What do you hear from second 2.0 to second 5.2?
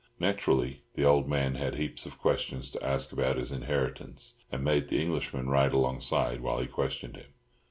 of questions to ask about his inheritance, and made the